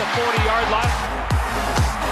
[0.00, 0.96] the 40-yard line.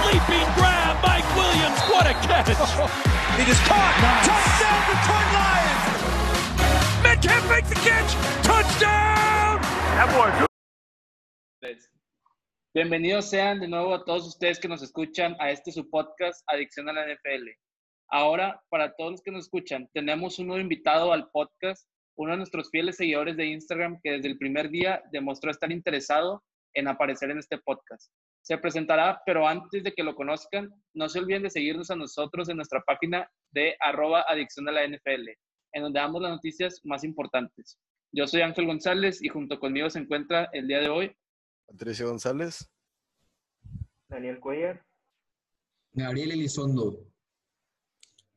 [0.04, 1.80] Leaping grab, Mike Williams.
[1.88, 2.53] What a catch.
[2.53, 3.96] It is caught.
[4.29, 5.82] Touchdown, Detroit Lions.
[7.03, 8.12] Metcalf makes the catch.
[8.45, 9.56] Touchdown.
[9.96, 11.79] That boy good.
[12.74, 16.91] Bienvenidos sean de nuevo a todos ustedes que nos escuchan a este su podcast Adicción
[16.91, 17.48] a la NFL.
[18.11, 22.36] Ahora, para todos los que nos escuchan, tenemos un nuevo invitado al podcast, uno de
[22.36, 26.45] nuestros fieles seguidores de Instagram que desde el primer día demostró estar interesado
[26.75, 28.12] en aparecer en este podcast.
[28.43, 32.48] Se presentará, pero antes de que lo conozcan, no se olviden de seguirnos a nosotros
[32.48, 35.28] en nuestra página de arroba adicción a la NFL,
[35.73, 37.78] en donde damos las noticias más importantes.
[38.12, 41.15] Yo soy Ángel González y junto conmigo se encuentra el día de hoy
[41.69, 42.70] Patricio González.
[44.09, 44.83] Daniel Cuellar.
[45.92, 47.06] Gabriel Elizondo.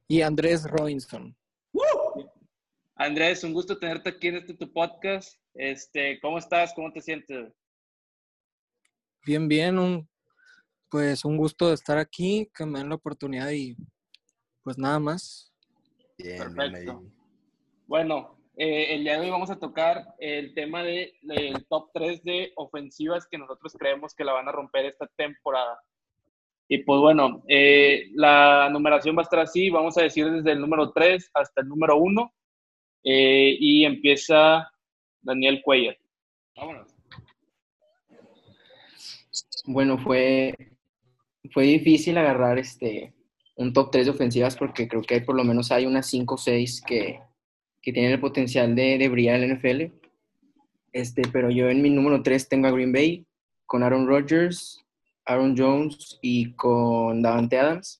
[0.08, 1.36] Y Andrés Robinson.
[2.96, 5.40] Andrés, un gusto tenerte aquí en este tu podcast.
[5.54, 6.74] Este, ¿cómo estás?
[6.76, 7.54] ¿Cómo te sientes?
[9.26, 9.78] Bien, bien.
[9.80, 10.10] Un,
[10.90, 13.76] pues un gusto de estar aquí, que me den la oportunidad y
[14.63, 15.54] pues nada más.
[16.18, 17.04] Bien, bien Perfecto.
[17.88, 22.24] Bueno, eh, el día de hoy vamos a tocar el tema de- del top 3
[22.24, 25.80] de ofensivas que nosotros creemos que la van a romper esta temporada.
[26.68, 30.62] Y pues bueno, eh, la numeración va a estar así, vamos a decir desde el
[30.62, 32.34] número 3 hasta el número 1.
[33.04, 34.72] y empieza
[35.22, 35.98] Daniel Cuellar.
[36.56, 36.91] Vámonos.
[39.65, 40.55] Bueno, fue,
[41.54, 43.13] fue difícil agarrar este
[43.55, 46.34] un top 3 de ofensivas porque creo que hay por lo menos hay unas 5
[46.34, 47.20] o 6 que,
[47.82, 49.93] que tienen el potencial de, de brillar en la NFL.
[50.93, 53.26] Este, pero yo en mi número 3 tengo a Green Bay
[53.65, 54.84] con Aaron Rodgers,
[55.26, 57.98] Aaron Jones y con Davante Adams.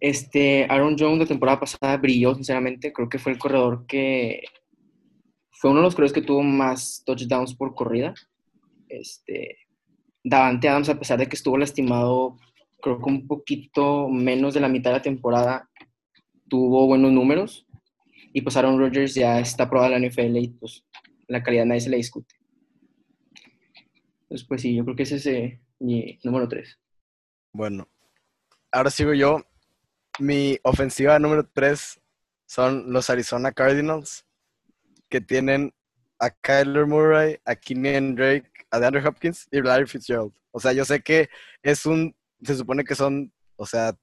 [0.00, 2.92] Este, Aaron Jones la temporada pasada brilló, sinceramente.
[2.92, 4.42] Creo que fue el corredor que
[5.50, 8.14] fue uno de los corredores que tuvo más touchdowns por corrida.
[8.88, 9.56] Este,
[10.24, 12.38] Davante Adams, a pesar de que estuvo lastimado,
[12.80, 15.70] creo que un poquito menos de la mitad de la temporada,
[16.48, 17.66] tuvo buenos números.
[18.32, 20.84] Y pues Aaron Rodgers ya está aprobado en la NFL y pues
[21.28, 22.34] la calidad nadie se le discute.
[24.22, 26.80] Entonces, pues sí, yo creo que ese es eh, mi número 3.
[27.52, 27.86] Bueno,
[28.72, 29.44] ahora sigo yo.
[30.18, 32.00] Mi ofensiva número 3
[32.46, 34.26] son los Arizona Cardinals,
[35.08, 35.72] que tienen
[36.18, 40.32] a Kyler Murray, a Kenyan Drake, a DeAndre Hopkins y Larry Fitzgerald.
[40.50, 41.28] O sea, yo sé que
[41.62, 43.96] es un, se supone que son, o sea,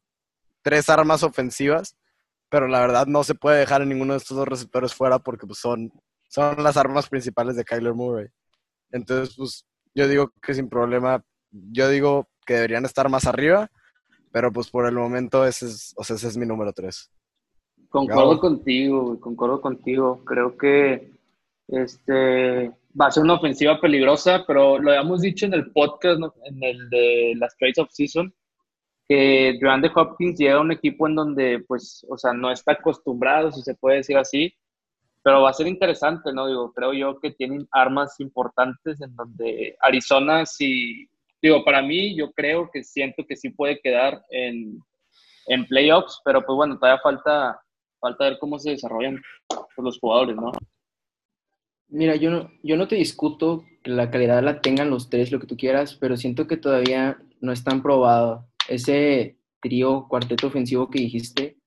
[0.62, 1.98] tres armas ofensivas,
[2.50, 5.46] pero la verdad no se puede dejar a ninguno de estos dos receptores fuera porque
[5.46, 5.92] pues, son,
[6.30, 8.28] son las armas principales de Kyler Murray.
[8.92, 13.70] Entonces, pues yo digo que sin problema, yo digo que deberían estar más arriba,
[14.32, 17.12] pero pues por el momento ese es, o sea, ese es mi número 3.
[17.90, 18.40] Concuerdo Gabo.
[18.40, 20.24] contigo, concuerdo contigo.
[20.24, 21.12] Creo que
[21.68, 26.34] este va a ser una ofensiva peligrosa, pero lo habíamos dicho en el podcast, ¿no?
[26.46, 28.34] en el de las trades of season,
[29.07, 33.52] que DeAndre Hopkins llega a un equipo en donde, pues, o sea, no está acostumbrado,
[33.52, 34.53] si se puede decir así,
[35.24, 36.47] pero va a ser interesante, ¿no?
[36.47, 41.08] Digo, creo yo que tienen armas importantes en donde Arizona, sí,
[41.41, 44.79] digo, para mí, yo creo que siento que sí puede quedar en,
[45.47, 47.62] en playoffs, pero pues bueno, todavía falta,
[48.00, 50.52] falta ver cómo se desarrollan pues, los jugadores, ¿no?
[51.91, 55.40] Mira, yo no, yo no te discuto que la calidad la tengan los tres, lo
[55.40, 58.47] que tú quieras, pero siento que todavía no están probado.
[58.69, 61.57] Ese trío, cuarteto ofensivo que dijiste,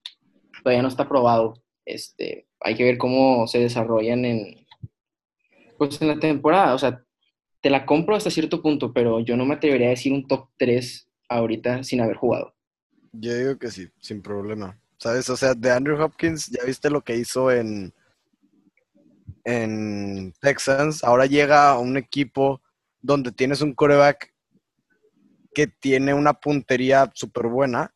[0.63, 1.63] todavía no está probado.
[1.85, 4.67] Este, hay que ver cómo se desarrollan en,
[5.77, 6.75] pues en la temporada.
[6.75, 7.05] O sea,
[7.61, 10.49] te la compro hasta cierto punto, pero yo no me atrevería a decir un top
[10.57, 12.55] 3 ahorita sin haber jugado.
[13.13, 14.79] Yo digo que sí, sin problema.
[14.97, 15.29] ¿Sabes?
[15.29, 17.93] O sea, de Andrew Hopkins, ya viste lo que hizo en,
[19.45, 21.05] en Texans.
[21.05, 22.63] Ahora llega a un equipo
[23.01, 24.33] donde tienes un coreback
[25.55, 27.95] que tiene una puntería súper buena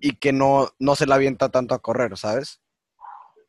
[0.00, 2.60] y que no, no se la avienta tanto a correr, ¿sabes?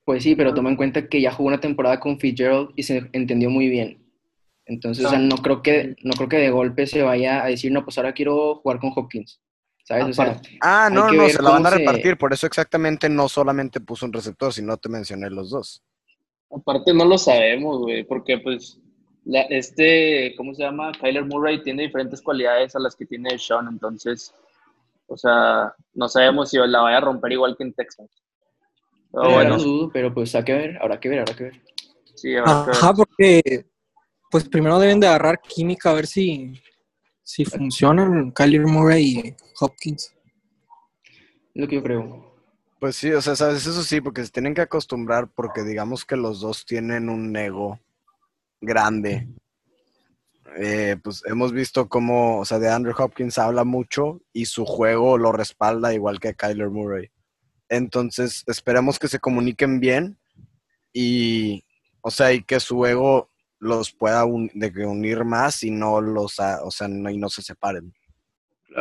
[0.05, 3.09] Pues sí, pero toma en cuenta que ya jugó una temporada con Fitzgerald y se
[3.13, 3.99] entendió muy bien.
[4.65, 7.71] Entonces, o sea, no creo que, no creo que de golpe se vaya a decir,
[7.71, 9.41] no, pues ahora quiero jugar con Hopkins.
[9.85, 10.05] ¿Sabes?
[10.05, 12.17] O sea, Aparte- Ah, no, no, se la van a se- repartir.
[12.17, 15.83] Por eso exactamente no solamente puso un receptor, sino te mencioné los dos.
[16.55, 18.79] Aparte no lo sabemos, güey, porque pues
[19.25, 20.91] la- este, ¿cómo se llama?
[20.99, 24.33] Kyler Murray tiene diferentes cualidades a las que tiene Sean, entonces,
[25.07, 28.09] o sea, no sabemos si la vaya a romper igual que en Texas.
[29.11, 31.43] Pero yo bueno, no dudo, pero pues hay que ver, habrá que ver, habrá que
[31.45, 31.61] ver.
[32.15, 32.75] sí, habrá que ver.
[32.79, 33.65] Ajá, porque
[34.29, 36.53] pues primero deben de agarrar química a ver si,
[37.21, 40.13] si funcionan Kyler Murray y Hopkins.
[41.53, 42.32] Es lo que yo creo.
[42.83, 46.17] Pues sí, o sea, sabes, eso sí, porque se tienen que acostumbrar porque digamos que
[46.17, 47.79] los dos tienen un ego
[48.59, 49.29] grande.
[50.57, 55.17] eh, pues hemos visto cómo, o sea, de Andrew Hopkins habla mucho y su juego
[55.17, 57.09] lo respalda igual que Kyler Murray.
[57.69, 60.17] Entonces, esperemos que se comuniquen bien
[60.91, 61.63] y,
[62.01, 64.51] o sea, y que su ego los pueda un-
[64.85, 67.93] unir más y no los, o sea, no, no se separen.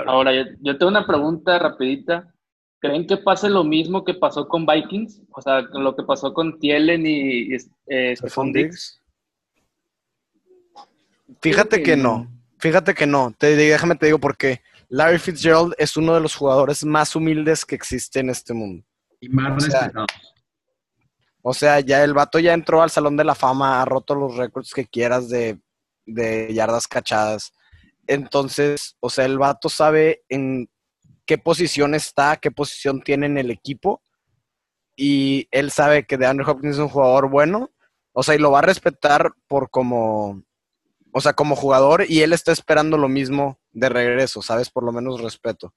[0.08, 2.34] Ahora, yo, yo tengo una pregunta rapidita.
[2.82, 5.22] ¿Creen que pase lo mismo que pasó con Vikings?
[5.30, 7.56] O sea, con lo que pasó con Thielen y, y,
[7.86, 9.00] eh, Stephon Diggs.
[11.40, 12.26] Fíjate que no,
[12.58, 13.32] fíjate que no.
[13.38, 14.62] Te, déjame te digo por qué.
[14.88, 18.84] Larry Fitzgerald es uno de los jugadores más humildes que existe en este mundo.
[19.20, 20.06] Y más O sea, respetado.
[21.40, 24.36] O sea, ya el vato ya entró al Salón de la Fama, ha roto los
[24.36, 25.56] récords que quieras de,
[26.04, 27.52] de yardas cachadas.
[28.08, 30.68] Entonces, o sea, el vato sabe en
[31.32, 34.02] qué posición está, qué posición tiene en el equipo.
[34.94, 37.70] Y él sabe que DeAndre Hopkins es un jugador bueno.
[38.12, 40.42] O sea, y lo va a respetar por como,
[41.10, 42.04] o sea, como jugador.
[42.06, 44.68] Y él está esperando lo mismo de regreso, ¿sabes?
[44.68, 45.72] Por lo menos respeto.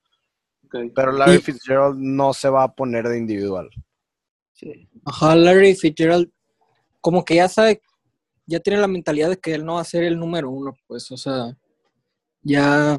[0.66, 0.76] Ok.
[0.94, 3.70] Pero Larry Y- Fitzgerald no se va a poner de individual.
[4.52, 4.90] Sí.
[5.06, 6.30] Ajá, Larry Fitzgerald,
[7.00, 7.82] como que ya sabe,
[8.46, 11.10] ya tiene la mentalidad de que él no va a ser el número uno, pues,
[11.12, 11.58] o sea,
[12.42, 12.98] ya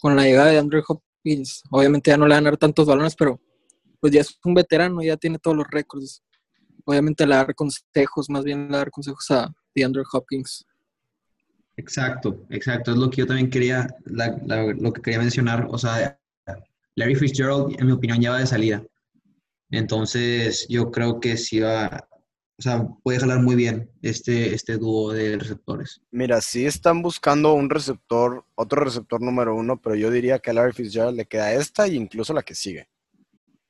[0.00, 0.82] con la llegada de Andrew
[1.24, 3.40] Hopkins, obviamente ya no le van a dar tantos balones, pero
[4.00, 6.22] pues ya es un veterano, ya tiene todos los récords.
[6.84, 10.66] Obviamente le dar consejos, más bien le dar consejos a Andrew Hopkins.
[11.76, 12.92] Exacto, exacto.
[12.92, 15.66] Es lo que yo también quería, lo que quería mencionar.
[15.70, 16.20] O sea,
[16.94, 18.84] Larry Fitzgerald, en mi opinión, ya va de salida.
[19.70, 22.06] Entonces, yo creo que sí va,
[22.56, 26.00] o sea, puede jalar muy bien este, este dúo de receptores.
[26.12, 30.54] Mira, sí están buscando un receptor, otro receptor número uno, pero yo diría que a
[30.54, 32.88] Larry Fitzgerald le queda esta y incluso la que sigue.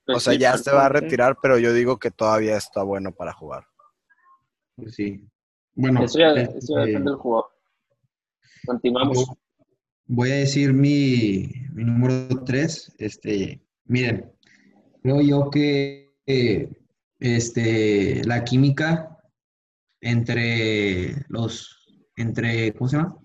[0.04, 2.82] Pues O sea, sí, ya se va a retirar, pero yo digo que todavía está
[2.82, 3.64] bueno para jugar.
[4.76, 5.26] Pues sí.
[5.74, 7.50] Bueno, Eso ya, este, eso ya depende del jugador.
[8.66, 9.26] Continuamos.
[10.06, 12.96] voy a decir mi, mi número 3.
[12.98, 14.30] Este, miren,
[15.02, 16.68] creo yo que eh,
[17.20, 19.16] este, la química
[20.00, 23.16] entre los, entre, ¿cómo se llama?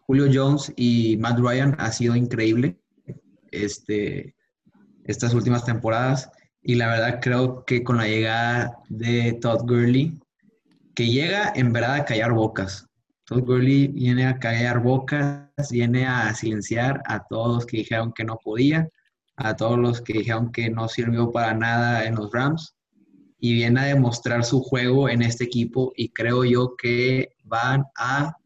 [0.00, 2.80] Julio Jones y Matt Ryan ha sido increíble
[3.52, 4.34] este,
[5.04, 6.30] estas últimas temporadas.
[6.62, 10.20] Y la verdad creo que con la llegada de Todd Gurley,
[10.94, 12.86] que llega en verdad a callar bocas.
[13.24, 18.24] Todd Gurley viene a callar bocas, viene a silenciar a todos los que dijeron que
[18.24, 18.88] no podía,
[19.36, 22.74] a todos los que dijeron que no sirvió para nada en los Rams
[23.40, 28.36] y viene a demostrar su juego en este equipo y creo yo que van a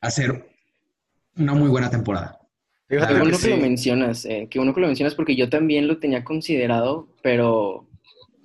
[0.00, 0.48] hacer
[1.36, 2.38] una muy buena temporada.
[2.88, 3.62] Fíjate bueno que que lo sí.
[3.62, 7.86] mencionas, eh, qué bueno que lo mencionas porque yo también lo tenía considerado, pero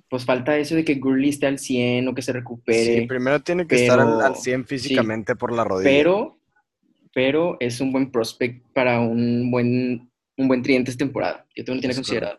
[0.08, 3.00] pues falta eso de que Gurley esté al 100 o que se recupere.
[3.00, 5.90] Sí, primero tiene que estar al, al 100 físicamente por la rodilla.
[5.90, 6.38] pero,
[7.14, 11.46] pero es un buen prospect para un buen, un buen tridente esta temporada.
[11.54, 12.38] Yo también lo tenía Es considerado.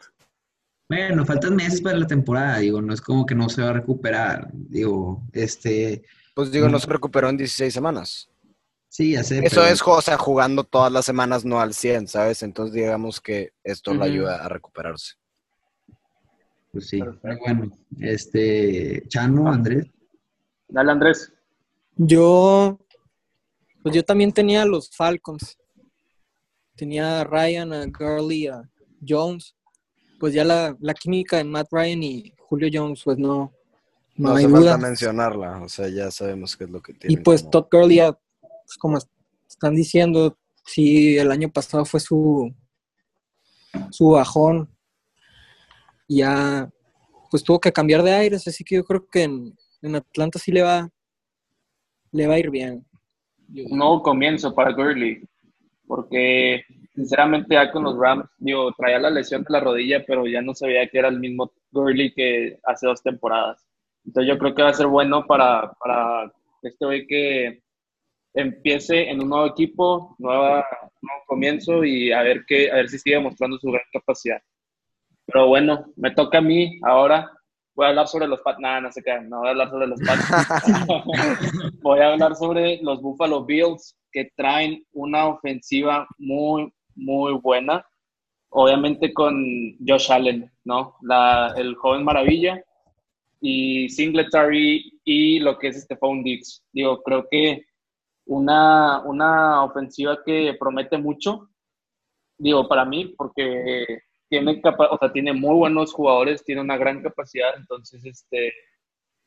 [0.90, 3.74] Bueno, faltan meses para la temporada, digo, no es como que no se va a
[3.74, 6.04] recuperar, digo, este,
[6.34, 6.80] pues digo, no no.
[6.80, 8.28] se recuperó en 16 semanas.
[8.88, 12.08] sí, ya sé, Eso pero- es, o sea, jugando todas las semanas, no al 100,
[12.08, 12.42] ¿sabes?
[12.42, 14.06] Entonces digamos que esto le Ujú.
[14.08, 15.14] ayuda a recuperarse.
[16.72, 17.28] Pues sí, Perfecto.
[17.28, 17.78] muy bueno.
[18.00, 19.86] Este, Chano, Andrés.
[20.68, 21.32] Dale, Andrés.
[21.98, 22.80] Yo,
[23.84, 25.56] pues yo también tenía a los Falcons.
[26.76, 28.68] Tenía a Ryan, a Gurley, a
[29.08, 29.56] Jones.
[30.20, 33.54] Pues ya la, la química de Matt Ryan y Julio Jones, pues no,
[34.16, 34.78] no, No, hay hace falta duda.
[34.78, 37.14] mencionarla, o sea, ya sabemos qué es lo que tiene.
[37.14, 38.98] Y pues Todd Gurley, ya, pues como
[39.48, 42.54] están diciendo, sí, el año pasado fue su,
[43.92, 44.70] su bajón.
[46.08, 46.70] Y ya,
[47.32, 50.52] pues tuvo que cambiar de aires, así que yo creo que en, en Atlanta sí
[50.52, 50.90] le va,
[52.12, 52.86] le va a ir bien.
[53.48, 55.24] Nuevo comienzo para Gurley.
[55.88, 56.62] Porque,
[57.00, 60.54] sinceramente, ya con los Rams, digo, traía la lesión de la rodilla, pero ya no
[60.54, 63.66] se veía que era el mismo Gurley que hace dos temporadas.
[64.06, 66.30] Entonces, yo creo que va a ser bueno para, para
[66.62, 67.64] este hoy que
[68.34, 70.66] empiece en un nuevo equipo, nueva,
[71.02, 74.42] nuevo comienzo y a ver, qué, a ver si sigue mostrando su gran capacidad.
[75.26, 77.32] Pero bueno, me toca a mí ahora.
[77.76, 78.60] Voy a hablar sobre los Pats.
[78.60, 79.30] Nada, no se quedan.
[79.30, 80.92] No voy a hablar sobre los Pats.
[81.82, 87.86] voy a hablar sobre los Buffalo Bills que traen una ofensiva muy, muy buena.
[88.50, 89.36] Obviamente con
[89.86, 90.96] Josh Allen, ¿no?
[91.02, 92.64] La, el joven maravilla.
[93.42, 96.64] Y Singletary y lo que es Stephon Diggs.
[96.72, 97.66] Digo, creo que
[98.26, 101.50] una, una ofensiva que promete mucho.
[102.38, 107.02] Digo, para mí, porque tiene, capa o sea, tiene muy buenos jugadores, tiene una gran
[107.02, 107.56] capacidad.
[107.58, 108.54] Entonces, este,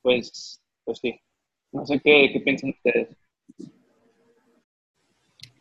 [0.03, 1.19] pues, pues sí.
[1.73, 3.17] No sé qué, qué piensan ustedes.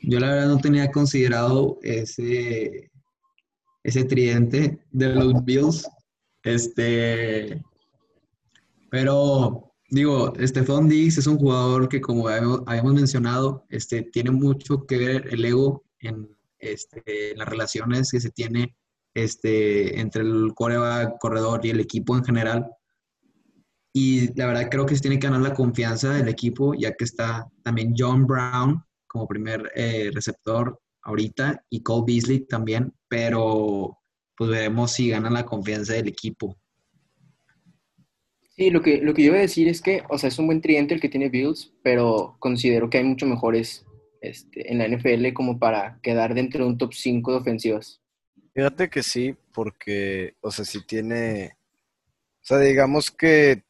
[0.01, 2.91] Yo la verdad no tenía considerado ese,
[3.83, 5.87] ese tridente de los Bills.
[6.43, 7.61] Este,
[8.89, 14.97] pero digo, Stephon Diggs es un jugador que como habíamos, mencionado, este, tiene mucho que
[14.97, 16.27] ver el ego en
[16.57, 18.75] este, las relaciones que se tiene
[19.13, 22.71] este, entre el coreback, corredor y el equipo en general.
[23.93, 27.03] Y la verdad creo que se tiene que ganar la confianza del equipo, ya que
[27.03, 28.81] está también John Brown
[29.11, 33.97] como primer eh, receptor ahorita y Cole Beasley también, pero
[34.37, 36.57] pues veremos si ganan la confianza del equipo.
[38.55, 40.45] Sí, lo que, lo que yo iba a decir es que, o sea, es un
[40.45, 43.85] buen tridente el que tiene Bills, pero considero que hay mucho mejores
[44.21, 48.01] este, en la NFL como para quedar dentro de un top 5 de ofensivas.
[48.53, 51.57] Fíjate que sí, porque, o sea, si tiene,
[52.41, 53.63] o sea, digamos que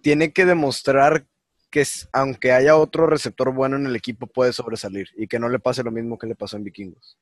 [0.00, 1.26] tiene que demostrar
[1.70, 5.58] que aunque haya otro receptor bueno en el equipo puede sobresalir y que no le
[5.58, 7.18] pase lo mismo que le pasó en Vikingos.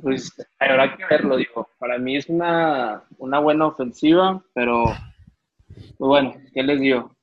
[0.00, 1.68] Pues habrá que verlo, digo.
[1.78, 4.84] Para mí es una, una buena ofensiva, pero
[5.66, 7.14] pues bueno, ¿qué les digo?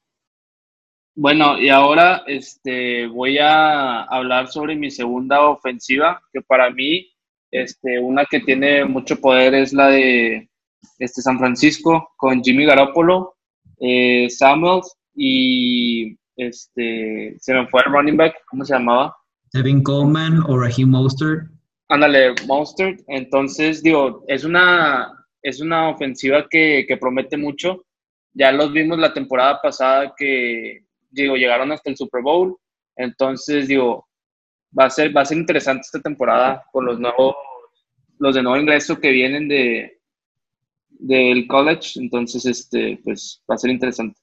[1.17, 7.09] Bueno, y ahora este, voy a hablar sobre mi segunda ofensiva, que para mí,
[7.51, 10.49] este, una que tiene mucho poder es la de
[10.99, 13.34] este, San Francisco, con Jimmy Garoppolo,
[13.79, 19.15] eh, Samuels y este, se me fue el running back, ¿cómo se llamaba?
[19.53, 21.49] Devin Coleman o Raheem Mostert.
[21.87, 22.99] Ándale, Mostert.
[23.07, 27.85] Entonces, digo, es una, es una ofensiva que, que promete mucho.
[28.33, 32.57] Ya los vimos la temporada pasada que, digo, llegaron hasta el Super Bowl.
[32.97, 34.07] Entonces, digo,
[34.77, 37.35] va a ser, va a ser interesante esta temporada con los nuevos,
[38.19, 39.94] los de nuevo ingreso que vienen de,
[40.99, 41.99] del college.
[41.99, 44.19] Entonces, este, pues, va a ser interesante.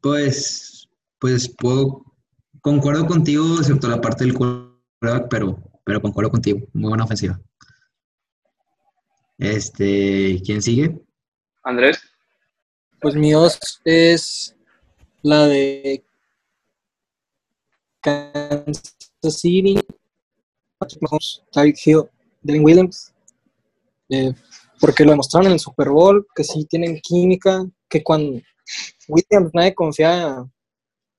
[0.00, 2.04] Pues, pues puedo,
[2.60, 6.60] concuerdo contigo, excepto la parte del quarterback, pero, pero concuerdo contigo.
[6.72, 7.40] Muy buena ofensiva.
[9.38, 11.00] Este, ¿quién sigue?
[11.62, 12.00] Andrés.
[13.00, 14.56] Pues mi os es
[15.22, 16.04] la de
[18.00, 18.94] Kansas
[19.28, 19.80] City,
[20.78, 22.02] Patrick Mahomes, Tyreek Hill,
[22.42, 23.12] Devin Williams,
[24.10, 24.32] eh,
[24.80, 28.40] porque lo demostraron en el Super Bowl, que sí tienen química, que cuando
[29.08, 30.48] Williams nadie confiaba,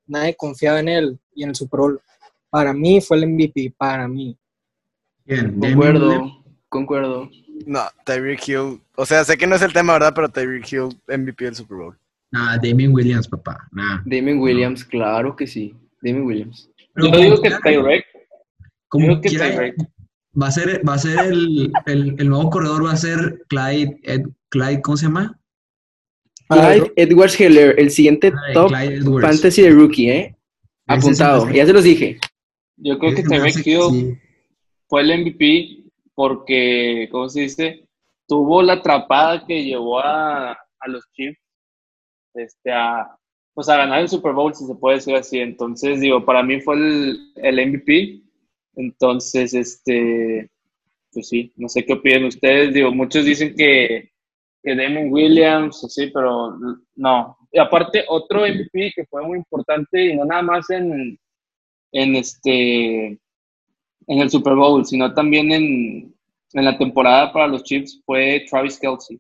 [0.08, 2.02] nadie confiaba en él y en el Super Bowl.
[2.50, 4.38] Para mí fue el MVP, para mí.
[5.26, 7.30] Bien, Concuerdo, concuerdo.
[7.66, 10.14] No, Tyreek Hill, o sea, sé que no es el tema, ¿verdad?
[10.14, 11.98] Pero Tyreek Hill, MVP del Super Bowl.
[12.32, 13.68] Nah, Damien Williams, papá.
[13.72, 14.02] Nah.
[14.06, 15.76] Damien Williams, claro que sí.
[16.02, 16.70] Damien Williams.
[16.96, 18.06] Yo digo que Tyreek.
[18.88, 19.76] Como Digo que Tyreek.
[20.42, 24.00] Va a ser, va a ser el, el, el nuevo corredor, va a ser Clyde,
[24.04, 25.40] Ed- Clyde, ¿cómo se llama?
[26.50, 30.36] Clyde Edwards Heller, el siguiente top Clyde fantasy de rookie, ¿eh?
[30.88, 32.20] Apuntado, ya se los dije.
[32.78, 34.18] Yo creo que Tyreek Hill sí.
[34.88, 37.88] fue el MVP porque, ¿cómo se dice?
[38.28, 41.40] Tuvo la atrapada que llevó a, a los Chiefs
[42.36, 43.18] este, a,
[43.54, 45.40] pues a ganar el Super Bowl, si se puede decir así.
[45.40, 48.22] Entonces, digo, para mí fue el, el MVP.
[48.76, 50.50] Entonces, este,
[51.12, 52.74] pues sí, no sé qué opinan ustedes.
[52.74, 54.12] Digo, muchos dicen que,
[54.64, 56.58] que Damon Williams, así, pero
[56.96, 57.38] no.
[57.52, 61.18] Y aparte, otro MVP que fue muy importante y no nada más en,
[61.92, 63.20] en este
[64.08, 66.16] en el Super Bowl, sino también en,
[66.54, 69.20] en la temporada para los Chiefs fue Travis Kelsey.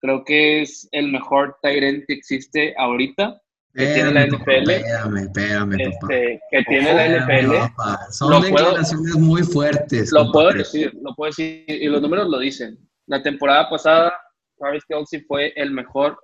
[0.00, 3.40] Creo que es el mejor end que existe ahorita,
[3.76, 4.70] que tiene la Espérame, NFL.
[4.70, 6.14] Espérame, espérame, papá.
[6.14, 7.56] este, que tiene la Espérame, NFL.
[7.76, 8.06] papá.
[8.10, 10.12] Son Lo puedo- declaraciones muy fuertes.
[10.12, 12.78] Lo puedo decir, lo puedo decir, y los números lo dicen.
[13.06, 14.12] La temporada pasada,
[14.58, 16.18] Travis Kelsey fue el mejor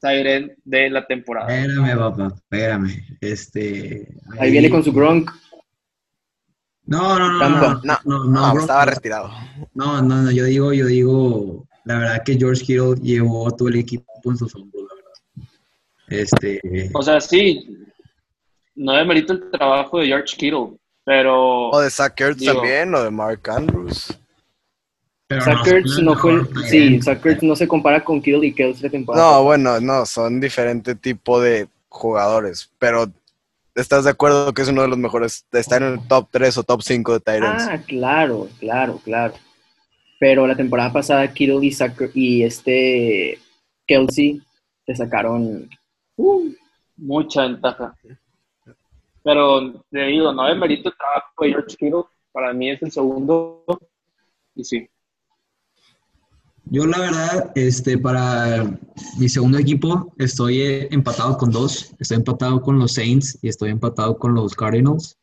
[0.00, 1.54] tight end de la temporada.
[1.54, 2.90] Espérame, papá, espérame.
[3.20, 4.08] Este.
[4.38, 5.30] Ahí viene con su Gronk.
[6.86, 7.80] No, no, no, no, Tampa.
[7.84, 9.30] no, no, no, No, bro, estaba retirado.
[9.74, 13.76] No, no, no, yo digo, yo digo, la verdad que George Kittle llevó todo el
[13.76, 14.77] equipo en sus hombros.
[16.10, 16.60] Este,
[16.94, 17.68] O sea, sí,
[18.74, 23.02] no demerito el trabajo de George Kittle, pero O de Zach Ertz Digo- también, o
[23.02, 24.18] de Mark Andrews.
[25.26, 26.40] pero Zach Ertz no fue.
[26.68, 27.00] Sí.
[27.02, 29.32] Zach Ertz no se compara con Kittle y Kelsey de temporada.
[29.32, 33.10] No, bueno, no, son diferente tipo de jugadores, pero
[33.74, 35.44] ¿estás de acuerdo que es uno de los mejores?
[35.52, 37.64] Está en el top 3 o top 5 de Tyrants.
[37.68, 39.34] Ah, claro, claro, claro.
[40.20, 43.38] Pero la temporada pasada Kittle y, Zach- y este
[43.86, 44.40] Kelsey
[44.86, 45.68] le sacaron.
[46.96, 47.96] Mucha ventaja.
[49.22, 51.76] Pero te digo, no demerito el trabajo de George
[52.32, 53.64] para mí es el segundo,
[54.54, 54.88] y sí.
[56.70, 58.78] Yo la verdad, este, para
[59.18, 61.94] mi segundo equipo estoy eh, empatado con dos.
[61.98, 65.16] Estoy empatado con los Saints y estoy empatado con los Cardinals.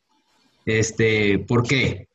[0.66, 2.08] Este, ¿por qué?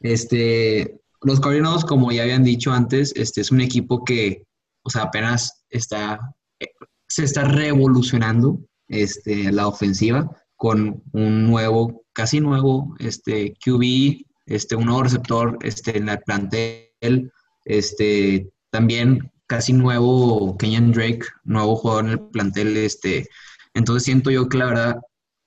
[0.00, 4.44] Este, los Cardinals, como ya habían dicho antes, este es un equipo que,
[4.82, 6.20] o sea, apenas está,
[6.60, 6.68] eh,
[7.16, 14.84] se está revolucionando este, la ofensiva con un nuevo, casi nuevo, este, QB, este, un
[14.84, 17.32] nuevo receptor, este, en el plantel,
[17.64, 23.26] este, también casi nuevo Kenyan Drake, nuevo jugador en el plantel, este,
[23.72, 25.00] entonces siento yo que la verdad,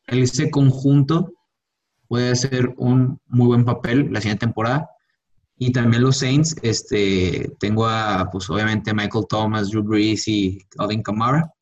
[0.07, 1.31] ese conjunto
[2.07, 4.89] puede ser un muy buen papel la siguiente temporada.
[5.61, 11.03] Y también los Saints, este, tengo a, pues obviamente, Michael Thomas, Drew Brees y Alvin
[11.03, 11.53] Kamara.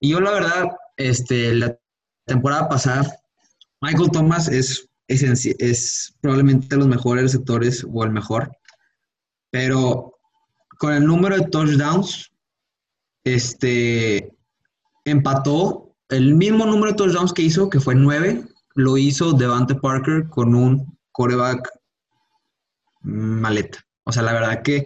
[0.00, 0.64] Y yo la verdad,
[0.96, 1.78] este, la
[2.26, 3.06] temporada pasada,
[3.80, 8.50] Michael Thomas es, es, es probablemente de los mejores receptores o el mejor.
[9.50, 10.14] Pero
[10.78, 12.32] con el número de touchdowns,
[13.24, 14.34] este,
[15.04, 20.28] empató el mismo número de touchdowns que hizo, que fue nueve, lo hizo Devante Parker
[20.28, 21.68] con un coreback
[23.02, 23.78] maleta.
[24.04, 24.84] O sea, la verdad que,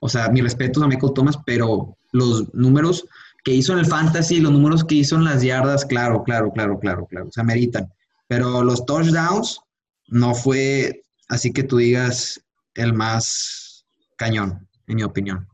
[0.00, 3.06] o sea, mi respeto a Michael Thomas, pero los números
[3.48, 6.78] que hizo en el fantasy, los números que hizo en las yardas, claro, claro, claro,
[6.78, 7.90] claro, claro, o sea, meritan.
[8.26, 9.62] Pero los touchdowns
[10.08, 11.00] no fue
[11.30, 13.86] así que tú digas el más
[14.18, 15.48] cañón, en mi opinión.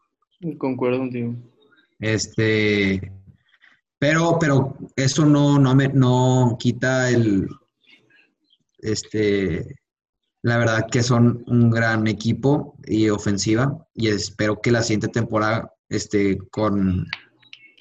[0.58, 1.36] Concuerdo contigo.
[2.00, 3.12] Este,
[4.00, 7.46] pero, pero eso no, no, me, no quita el,
[8.78, 9.76] este,
[10.42, 15.72] la verdad que son un gran equipo y ofensiva y espero que la siguiente temporada,
[15.88, 17.06] este, con,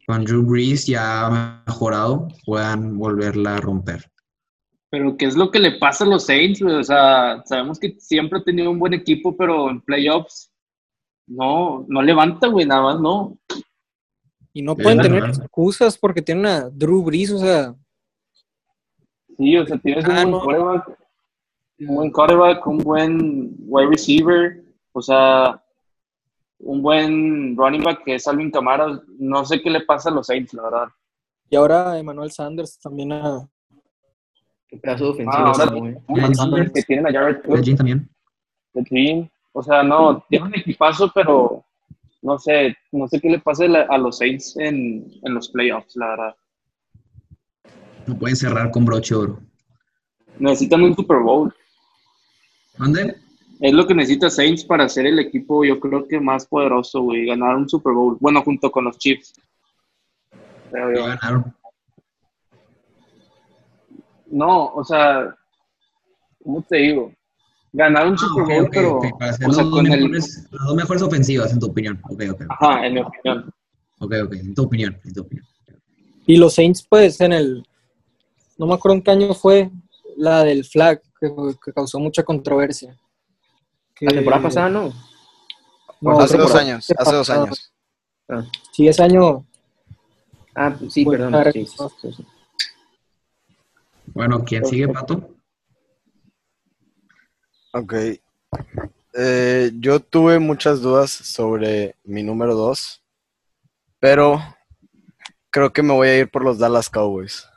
[0.06, 4.10] con Drew Brees ya mejorado, puedan volverla a romper.
[4.90, 6.62] Pero ¿qué es lo que le pasa a los Saints?
[6.62, 10.52] O sea, sabemos que siempre ha tenido un buen equipo, pero en playoffs
[11.28, 13.38] no, no levanta, güey, nada más, no.
[14.54, 17.74] Y no pueden tener excusas porque tienen a Drew Brees, o sea.
[19.38, 21.00] Sí, o sea, tienes un Ah, buen quarterback,
[21.80, 25.63] un buen quarterback, un buen wide receiver, o sea,
[26.66, 29.02] un buen running back que es Alvin Kamara.
[29.20, 30.88] No sé qué le pasa a los Saints, la verdad.
[31.50, 33.48] Y ahora Emmanuel Sanders también a.
[34.68, 35.52] Qué pedazo de ofensiva.
[35.56, 35.66] Ah,
[36.08, 38.10] ahora- Sanders que tienen a Jared Cook, Jean también.
[38.74, 39.30] Green.
[39.52, 41.64] O sea, no, tiene un equipazo, pero
[42.24, 46.08] no sé, no sé qué le pasa a los Saints en, en los playoffs, la
[46.08, 46.36] verdad.
[48.08, 49.40] No pueden cerrar con broche de oro.
[50.40, 51.54] Necesitan un Super Bowl.
[52.78, 53.16] ¿Mande?
[53.60, 57.26] Es lo que necesita Saints para ser el equipo, yo creo que más poderoso, güey,
[57.26, 58.18] ganar un Super Bowl.
[58.20, 59.34] Bueno, junto con los Chiefs.
[60.72, 61.56] Ya ganaron.
[64.28, 65.36] No, o sea,
[66.44, 67.14] ¿cómo te digo?
[67.72, 70.02] Ganar un Ah, Super Bowl, pero, ok, Para hacer o sea, los, dos con el,
[70.02, 72.00] mejores, las dos mejores ofensivas, en tu opinión.
[72.10, 72.42] Ok, ok.
[72.50, 73.54] ajá, en mi opinión.
[74.00, 74.34] Ok, ok.
[74.34, 75.00] En tu opinión.
[75.06, 75.46] En tu opinión.
[76.26, 77.68] Y los Saints, pues, en el.
[78.58, 79.70] No me acuerdo en qué año fue
[80.18, 81.32] la del flag, que,
[81.64, 82.98] que causó mucha controversia.
[83.96, 84.94] Que- La temporada pasada, ¿no?
[86.02, 87.74] no, hace dos años, hace dos años.
[88.30, 89.46] Ah, Sí, ese año.
[90.56, 91.32] ah, sí, perdón.
[91.32, 92.28] para- sí, sí, sí, sí.
[94.14, 95.30] Bueno, ¿quién sigue, Pato?
[97.74, 97.94] Ok.
[99.16, 103.04] Eh, yo tuve muchas dudas sobre mi número 2,
[104.00, 104.42] pero
[105.52, 107.48] creo que me voy a ir por los Dallas Cowboys.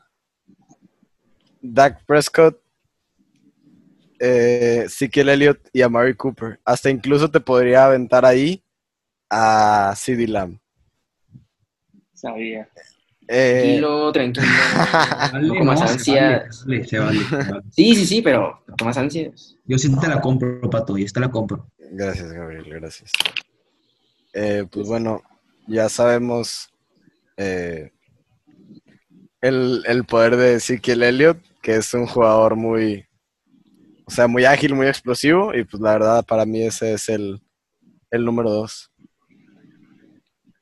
[1.63, 2.61] Dak Prescott,
[4.19, 6.61] eh, Ezekiel Elliott y Amari Cooper.
[6.65, 8.63] Hasta incluso te podría aventar ahí
[9.31, 10.59] a CeeDee Lamb.
[12.15, 12.69] Sabía.
[13.29, 14.47] Eh, Tranquilo, tranquilo.
[15.33, 16.65] Vale, no comas ansias.
[16.65, 17.63] vale, se vale, se vale.
[17.73, 19.57] Sí, sí, sí, pero no tomas ansias.
[19.65, 20.97] Yo sí te la compro, Pato.
[20.97, 21.67] Yo te la compro.
[21.79, 23.11] Gracias, Gabriel, gracias.
[24.33, 25.23] Eh, pues bueno,
[25.67, 26.69] ya sabemos
[27.37, 27.91] eh,
[29.41, 33.06] el, el poder de Ezekiel Elliott, que es un jugador muy,
[34.07, 37.41] o sea, muy ágil, muy explosivo, y pues la verdad para mí ese es el,
[38.11, 38.91] el número dos.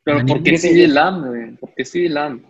[0.03, 1.57] Pero ¿por qué ¿qué CD Lamb, güey?
[1.57, 2.43] ¿Por qué CD Lamb?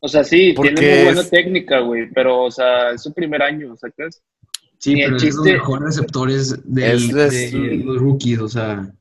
[0.00, 3.12] O sea, sí, Porque tiene muy buena es- técnica, güey, pero, o sea, es su
[3.12, 4.22] primer año, ¿sacas?
[4.78, 8.38] Sí, Ni el pero es los chiste- mejores receptores del- Es- es- de los rookies,
[8.40, 8.92] o sea.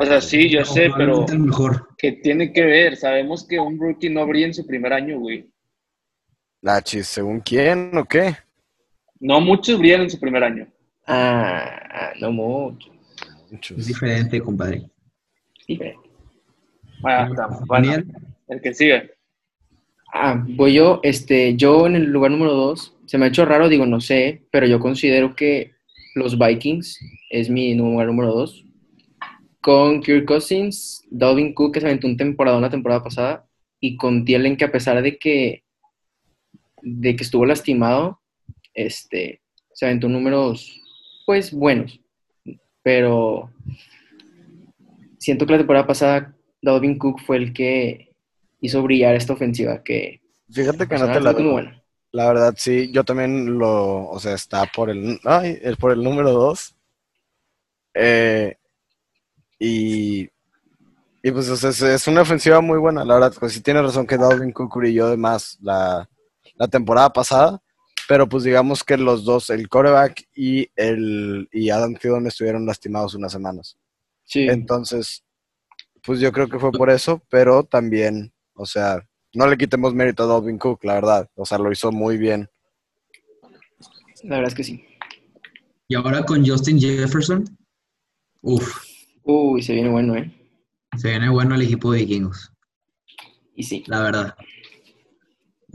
[0.00, 1.88] O sea, sí, yo sé, pero mejor.
[1.98, 2.96] ¿qué tiene que ver?
[2.96, 5.48] Sabemos que un rookie no brilla en su primer año, güey.
[6.62, 8.34] La chis, ¿según quién o qué?
[9.24, 10.66] No muchos brillan en su primer año.
[11.06, 12.90] Ah, no mucho.
[13.50, 13.78] Muchos.
[13.78, 14.82] Es diferente, compadre.
[15.66, 16.10] Diferente.
[17.02, 17.46] Ah, está.
[17.46, 18.06] Bueno, Daniel,
[18.48, 19.12] el que sigue.
[20.12, 23.70] Ah, voy yo, este, yo en el lugar número dos, se me ha hecho raro,
[23.70, 25.72] digo, no sé, pero yo considero que
[26.14, 28.62] los Vikings, es mi lugar número dos.
[29.62, 33.48] Con Kirk Cousins, Dalvin Cook, que se aventó un temporada la temporada pasada,
[33.80, 35.64] y con Tielen, que a pesar de que,
[36.82, 38.20] de que estuvo lastimado,
[38.74, 39.40] este,
[39.72, 40.80] se aventó números,
[41.26, 42.00] pues, buenos.
[42.82, 43.50] Pero
[45.18, 48.10] siento que la temporada pasada Dalvin Cook fue el que
[48.60, 51.82] hizo brillar esta ofensiva, que Fíjate que no te la es muy buena.
[52.12, 56.02] La verdad, sí, yo también lo, o sea, está por el, ay, el- por el
[56.02, 56.76] número 2.
[59.58, 60.28] y,
[61.22, 63.82] y pues, o sea, es, es una ofensiva muy buena, la verdad, pues sí tiene
[63.82, 66.08] razón que Dalvin Cook brilló de más la,
[66.56, 67.60] la temporada pasada,
[68.08, 73.14] pero pues digamos que los dos, el quarterback y, el, y Adam Thielen estuvieron lastimados
[73.14, 73.78] unas semanas.
[74.24, 74.46] Sí.
[74.48, 75.24] Entonces,
[76.02, 80.22] pues yo creo que fue por eso, pero también, o sea, no le quitemos mérito
[80.22, 82.48] a Dalvin Cook, la verdad, o sea, lo hizo muy bien.
[84.22, 84.84] La verdad es que sí.
[85.88, 87.44] Y ahora con Justin Jefferson,
[88.40, 90.30] uff, Uy, se viene bueno, ¿eh?
[90.98, 92.52] se viene bueno el equipo de vikingos,
[93.56, 93.82] Y sí.
[93.86, 94.34] la verdad.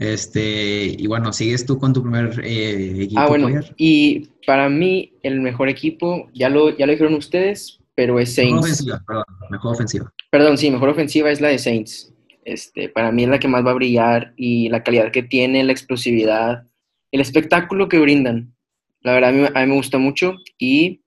[0.00, 3.20] Este, y bueno, sigues tú con tu primer eh, equipo.
[3.20, 8.18] Ah, bueno, y para mí el mejor equipo, ya lo, ya lo dijeron ustedes, pero
[8.18, 8.64] es Mejor Saints.
[8.64, 10.12] ofensiva, perdón, mejor ofensiva.
[10.30, 12.14] Perdón, sí, mejor ofensiva es la de Saints.
[12.46, 15.62] Este, para mí es la que más va a brillar y la calidad que tiene,
[15.64, 16.66] la explosividad,
[17.12, 18.54] el espectáculo que brindan.
[19.02, 21.02] La verdad, a mí, a mí me gusta mucho y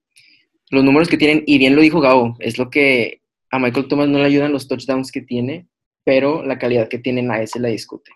[0.70, 4.08] los números que tienen, y bien lo dijo Gabo, es lo que a Michael Thomas
[4.08, 5.66] no le ayudan los touchdowns que tiene,
[6.04, 8.12] pero la calidad que tiene nadie se la discute.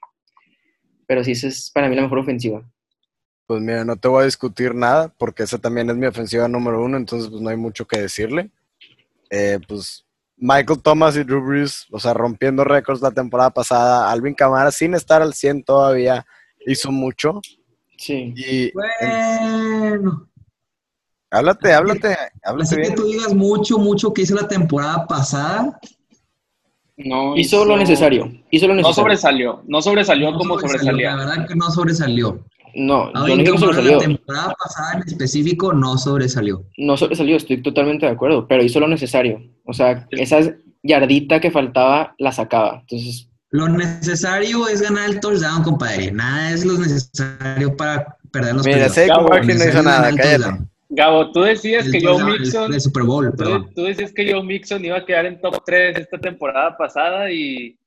[1.08, 2.62] Pero sí, esa es para mí la mejor ofensiva.
[3.46, 6.84] Pues mira, no te voy a discutir nada porque esa también es mi ofensiva número
[6.84, 8.50] uno, entonces pues no hay mucho que decirle.
[9.30, 10.04] Eh, pues
[10.36, 14.94] Michael Thomas y Drew Brees, o sea, rompiendo récords la temporada pasada, Alvin Kamara sin
[14.94, 16.26] estar al 100 todavía
[16.66, 17.40] hizo mucho.
[17.96, 18.34] Sí.
[18.36, 20.28] Y Bueno,
[21.30, 22.94] háblate, háblate, háblate así que bien.
[22.94, 25.80] tú digas mucho, mucho que hizo la temporada pasada.
[26.98, 28.30] No Hizo lo necesario.
[28.50, 28.94] Hizo lo No necesario.
[29.04, 31.16] sobresalió, no sobresalió no como sobresalió, sobresalía.
[31.16, 32.44] La verdad que no sobresalió.
[32.74, 33.92] No, yo no digo que sobresalió.
[33.92, 36.64] la temporada pasada en específico no sobresalió.
[36.76, 39.40] No sobresalió, estoy totalmente de acuerdo, pero hizo lo necesario.
[39.64, 40.40] O sea, esa
[40.82, 42.80] yardita que faltaba la sacaba.
[42.80, 46.12] Entonces, Lo necesario es ganar el touchdown, compadre.
[46.12, 50.58] Nada es lo necesario para perder los Mira, Cabo, Barkley no hizo nada, cállate.
[50.90, 54.42] Gabo, tú decías El que Joe Mixon, el Super Bowl, tú, tú decías que Joe
[54.42, 57.78] Mixon iba a quedar en top 3 esta temporada pasada y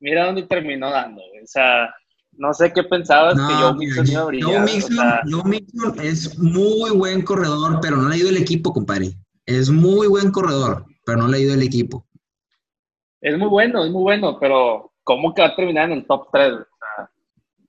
[0.00, 1.20] mira dónde terminó dando.
[1.20, 1.94] O sea,
[2.32, 4.48] no sé qué pensabas que No, Joe mira, Mixon iba a brillar.
[4.48, 8.30] Joe o Mixon, sea, Joe Mixon es muy buen corredor, pero no le ha ido
[8.30, 9.12] el equipo, compadre.
[9.46, 12.04] Es muy buen corredor, pero no le ha ido el equipo.
[13.20, 16.26] es muy bueno, es muy bueno, pero ¿cómo que va a terminar en el top
[16.32, 16.52] 3?
[16.54, 17.10] O sea,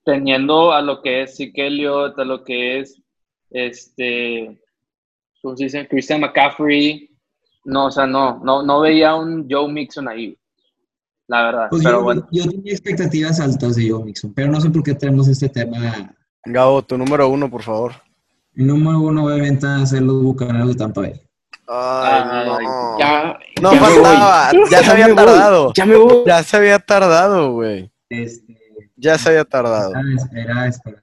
[0.03, 2.99] teniendo a lo que es Elliott, a lo que es
[3.51, 4.59] este,
[5.43, 5.87] ¿cómo se dice?
[5.87, 7.09] Christian McCaffrey.
[7.65, 10.37] No, o sea, no, no, no veía un Joe Mixon ahí,
[11.27, 11.67] la verdad.
[11.69, 14.83] Pues pero yo, bueno, yo tenía expectativas altas de Joe Mixon, pero no sé por
[14.83, 16.13] qué tenemos este tema.
[16.45, 17.93] Gabo, tu número uno, por favor.
[18.55, 21.21] El número uno, obviamente, a ser los bucaneros de Tampa Bay.
[21.67, 22.99] Ay, Ay, no.
[22.99, 23.39] ya.
[23.61, 25.73] No ya faltaba, ya se había tardado.
[25.73, 26.23] Ya me voy.
[26.25, 27.91] Ya se había tardado, güey.
[28.09, 28.57] Este,
[28.97, 29.93] Ya se había tardado.
[30.33, 31.01] era, era esperado.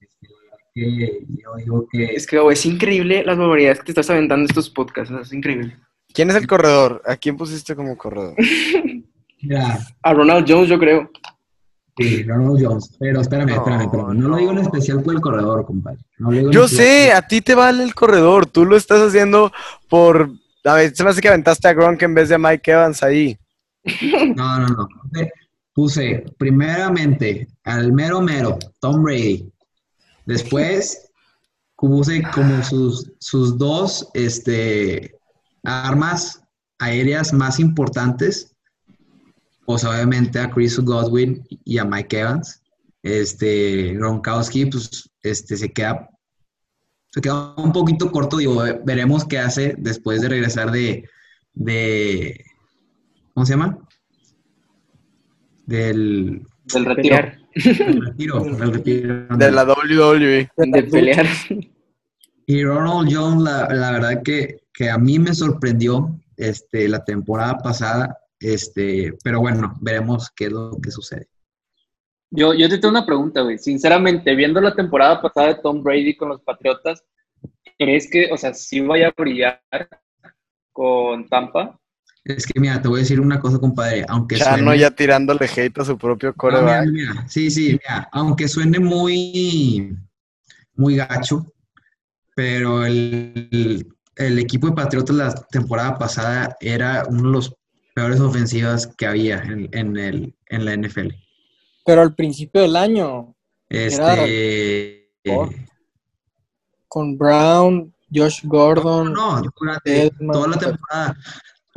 [0.00, 3.90] Este, la verdad que yo digo que Es que, es increíble las barbaridades que te
[3.92, 5.12] estás aventando en estos podcasts.
[5.20, 5.76] Es increíble.
[6.14, 7.02] ¿Quién es el corredor?
[7.06, 8.34] ¿A quién pusiste como corredor?
[9.42, 11.10] mira, A Ronald Jones, yo creo.
[11.96, 14.14] sí, Ronald Jones, pero espérame, espérame, espérame.
[14.18, 15.98] No, lo digo en especial por el corredor, compadre.
[16.18, 18.46] No lo digo en Yo especial- sé, a ti te vale el corredor.
[18.46, 19.52] Tú lo estás haciendo
[19.88, 20.30] por.
[20.64, 23.02] A ver, se me hace que aventaste a Gronk en vez de a Mike Evans
[23.02, 23.38] ahí.
[24.34, 24.88] No, no, no.
[25.72, 29.48] Puse primeramente al mero mero, Tom Brady.
[30.28, 31.10] Después
[31.74, 35.18] puse como sus, sus dos este,
[35.64, 36.42] armas
[36.78, 38.54] aéreas más importantes.
[39.64, 42.62] Pues obviamente a Chris Godwin y a Mike Evans.
[43.02, 46.10] Este, Gronkowski, pues, este, se queda,
[47.10, 48.36] se queda un poquito corto.
[48.36, 51.08] Digo, veremos qué hace después de regresar de,
[51.54, 52.44] de
[53.32, 53.78] ¿cómo se llama?
[55.64, 57.37] Del, del retiro.
[57.64, 59.26] Del retiro, retiro.
[59.36, 60.50] De la WWE.
[60.56, 61.26] De pelear.
[62.46, 67.58] Y Ronald Jones, la, la verdad que, que a mí me sorprendió este, la temporada
[67.58, 71.26] pasada, este, pero bueno, veremos qué es lo que sucede.
[72.30, 73.58] Yo, yo te tengo una pregunta, güey.
[73.58, 77.04] Sinceramente, viendo la temporada pasada de Tom Brady con los Patriotas,
[77.78, 79.60] ¿crees que, o sea, sí vaya a brillar
[80.72, 81.78] con Tampa?
[82.28, 85.46] Es que mira, te voy a decir una cosa, compadre, aunque Chano suene- ya tirándole
[85.46, 86.36] hate a su propio No, mira,
[86.82, 86.86] coreback.
[86.88, 89.96] mira, sí, sí, mira, aunque suene muy,
[90.74, 91.46] muy gacho,
[92.36, 93.86] pero el, el-
[94.16, 97.54] el equipo de Patriotas la temporada pasada era uno de los
[97.94, 101.14] peores ofensivas que había en, en el, en la NFL.
[101.86, 103.34] Pero al principio del año,
[103.70, 105.08] Este,
[106.88, 111.16] con Brown, Josh Gordon, no, durante toda la temporada.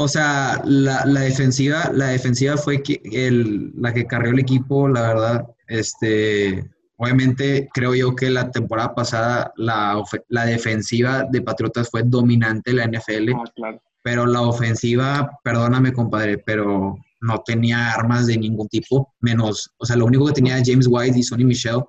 [0.04, 4.88] O sea, la, la defensiva, la defensiva fue que el, la que carrió el equipo,
[4.88, 5.48] la verdad.
[5.68, 10.02] Este, obviamente, creo yo que la temporada pasada la,
[10.46, 13.82] defensiva de Patriotas fue dominante en la NFL, Ah, claro.
[14.04, 19.96] pero la ofensiva, perdóname, compadre, pero no tenía armas de ningún tipo, menos, o sea,
[19.96, 21.84] lo único que tenía era James White y Sonny Michel,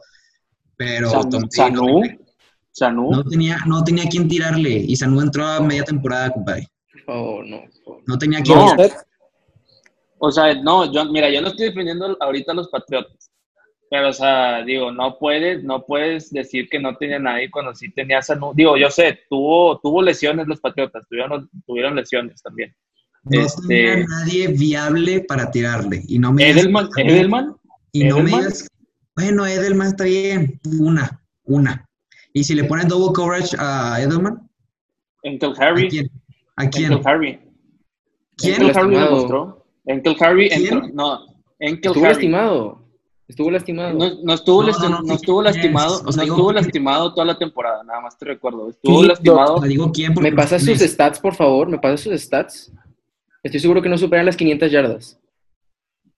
[0.77, 2.19] pero San- Tom Brady no tenía-
[2.75, 6.69] Sanu, no tenía, no tenía quien tirarle y Sanu entró a media temporada, compadre.
[7.15, 7.63] No.
[8.07, 8.57] No tenía quien.
[8.59, 8.77] No.
[10.19, 13.31] o sea, no, yo, mira, yo no estoy defendiendo ahorita a los Patriotas,
[13.91, 17.91] pero, o sea, digo, no puedes, no puedes decir que no tenía nadie cuando sí
[17.93, 18.53] tenía Sanu.
[18.55, 22.75] Digo, yo sé, tuvo, tuvo lesiones los Patriotas, tuvieron, tuvieron lesiones también.
[23.25, 26.03] No Este- tenía nadie viable para tirarle.
[26.09, 27.57] Y no me digas- Edelman, Edelman,
[27.93, 28.41] Y no me Edelman.
[28.41, 28.69] digas,
[29.15, 30.61] bueno, Edelman está bien.
[30.81, 31.87] Una, una.
[32.33, 34.49] Y si le ponen double coverage a Edelman,
[35.25, 36.11] Enkel ¿a Harry, quién?
[36.57, 36.93] ¿A quién?
[36.93, 37.41] Enkel Harry.
[38.37, 38.55] ¿Quién?
[38.63, 39.11] Enkel Harry Lastimado.
[39.15, 39.67] demostró.
[39.87, 40.63] Enkel Harry, ¿Quién?
[40.75, 41.27] entró- no,
[41.59, 42.15] Enkel Estuvo Harry.
[42.15, 42.79] lastimado.
[43.29, 43.95] Estuvo lastimado.
[43.99, 47.39] No, no estuvo, No, lasti- no, no, estuvo lastimado, O sea, estuvo lastimado toda la
[47.39, 48.69] temporada, nada más te recuerdo.
[48.69, 49.59] Estuvo lastimado.
[49.61, 50.93] Digo quién ¿Me pasas ¿quién sus es?
[50.93, 51.69] stats, por favor?
[51.69, 52.71] ¿Me pasas sus stats?
[53.43, 55.19] Estoy seguro que no superan las 500 yardas.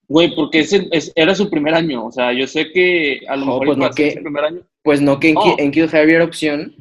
[0.07, 2.05] Güey, porque ese es- era su primer año.
[2.05, 4.61] O sea, yo sé que a lo No, mejor pues no que- su primer año,
[4.83, 5.35] Pues no que en.
[5.35, 6.75] Ki- en Kill Harry era opción.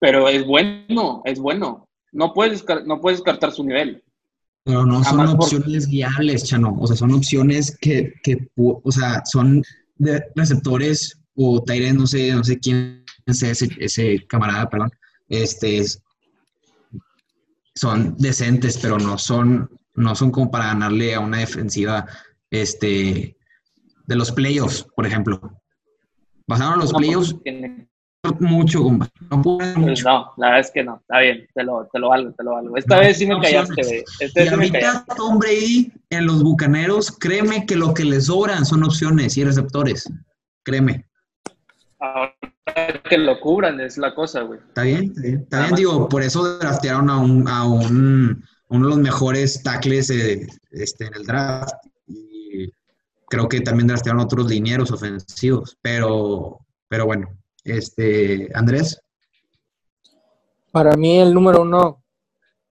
[0.00, 1.87] pero es bueno, es bueno.
[2.12, 4.02] No puedes, no puedes descartar su nivel.
[4.64, 6.76] Pero no son Jamás por- opciones viables, Chano.
[6.78, 9.62] O sea, son opciones que, que o sea, son
[9.96, 14.90] de receptores o Tyren, no sé, no sé quién sea ese, ese camarada, perdón.
[15.28, 16.02] Este es-
[17.74, 22.06] son decentes, pero no son, no son como para ganarle a una defensiva
[22.50, 23.36] este,
[24.06, 25.40] de los playoffs, por ejemplo.
[26.46, 27.87] Pasaron los No, playoffs tiene-
[28.40, 29.08] mucho, compa.
[29.30, 30.08] No pueden pues, mucho.
[30.08, 30.96] no, la verdad es que no.
[31.00, 32.76] Está bien, te lo, te lo valgo, te lo valgo.
[32.76, 34.04] Esta No, vez sí me callaste, güey.
[34.20, 34.86] Esta Y vez sí me callaste.
[34.86, 39.44] ahorita Tom Brady en los Bucaneros, créeme que lo que le sobran son opciones y
[39.44, 40.10] receptores.
[40.64, 41.06] Créeme.
[42.00, 42.34] Ahora
[43.08, 44.60] que lo cubran es la cosa, güey.
[44.60, 45.04] ¿Está bien?
[45.04, 48.98] Está bien, Está bien, digo, por eso draftearon a un, a un uno de los
[48.98, 51.72] mejores tackles eh, este, en el draft.
[52.06, 52.70] Y
[53.28, 55.76] creo que también draftearon otros linieros ofensivos.
[55.80, 57.28] Pero, pero bueno,
[57.70, 59.00] este, Andrés,
[60.70, 62.04] para mí el número uno,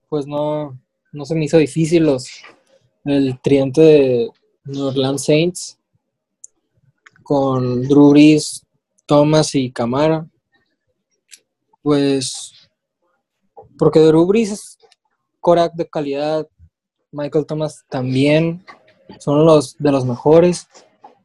[0.07, 0.79] pues no,
[1.11, 2.29] no se me hizo difícil los,
[3.03, 4.29] el triente de
[4.63, 5.77] New Orleans Saints
[7.23, 8.65] con Drew Brees,
[9.05, 10.25] Thomas y Camara.
[11.81, 12.53] Pues
[13.77, 14.77] porque Drew Brees es
[15.75, 16.47] de calidad,
[17.11, 18.65] Michael Thomas también,
[19.19, 20.67] son los de los mejores.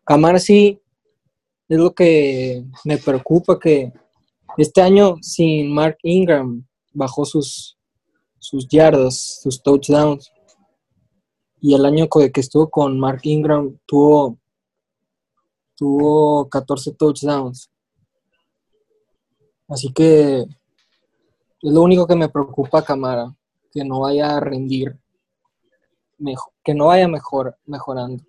[0.04, 0.81] Camara sí
[1.72, 3.92] es lo que me preocupa que
[4.58, 7.78] este año sin Mark Ingram bajó sus,
[8.38, 10.30] sus yardas, sus touchdowns.
[11.62, 14.36] Y el año que estuvo con Mark Ingram tuvo,
[15.76, 17.70] tuvo 14 touchdowns.
[19.68, 20.46] Así que es
[21.72, 23.34] lo único que me preocupa Camara,
[23.70, 24.98] que no vaya a rendir,
[26.18, 28.22] mejo- que no vaya mejor, mejorando.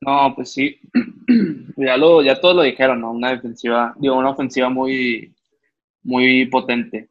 [0.00, 0.78] No, pues sí.
[1.76, 3.12] ya lo, ya todos lo dijeron, ¿no?
[3.12, 5.34] Una defensiva, digo, una ofensiva muy,
[6.02, 7.08] muy potente.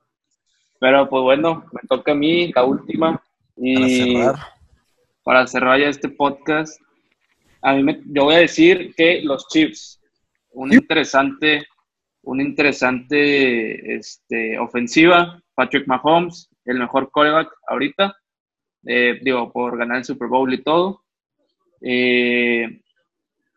[0.80, 3.22] Pero pues bueno, me toca a mí la última.
[3.56, 4.36] Y Para cerrar.
[5.24, 6.80] para cerrar ya este podcast,
[7.62, 10.00] a mí me, yo voy a decir que los Chiefs,
[10.52, 11.66] una interesante,
[12.22, 18.16] una interesante este, ofensiva, Patrick Mahomes, el mejor quarterback ahorita,
[18.86, 21.04] eh, digo, por ganar el Super Bowl y todo.
[21.82, 22.82] Eh,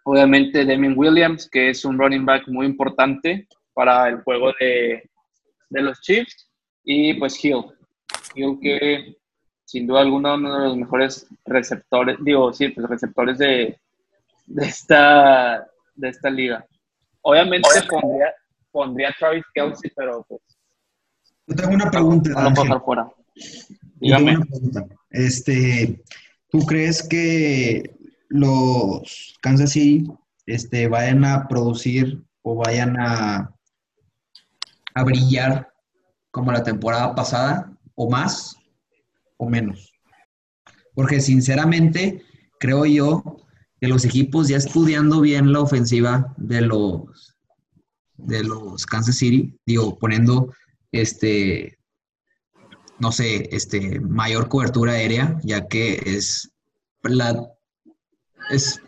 [0.05, 5.09] obviamente Damien Williams, que es un running back muy importante para el juego de,
[5.71, 6.51] de los Chiefs,
[6.85, 7.65] y pues Hill.
[8.35, 9.17] Hill que
[9.65, 13.79] sin duda alguna uno de los mejores receptores, digo, sí, pues receptores de,
[14.47, 16.67] de, esta, de esta liga.
[17.23, 18.35] Obviamente pondría,
[18.73, 20.41] pondría a Travis Kelsey, pero pues
[21.47, 22.31] yo tengo una pregunta.
[22.31, 22.65] no Ángel.
[22.65, 23.11] dejar fuera.
[23.35, 23.43] Yo
[23.81, 24.37] tengo Dígame.
[24.37, 24.87] una pregunta.
[25.11, 26.03] Este,
[26.49, 27.91] ¿tú crees que
[28.31, 30.11] los Kansas City
[30.47, 33.55] este, vayan a producir o vayan a,
[34.95, 35.69] a brillar
[36.31, 38.57] como la temporada pasada o más
[39.37, 39.93] o menos?
[40.95, 42.23] Porque sinceramente
[42.59, 43.23] creo yo
[43.81, 47.37] que los equipos ya estudiando bien la ofensiva de los
[48.17, 50.53] de los Kansas City, digo, poniendo
[50.93, 51.79] este,
[52.99, 56.53] no sé, este, mayor cobertura aérea, ya que es
[57.03, 57.51] la
[58.51, 58.83] es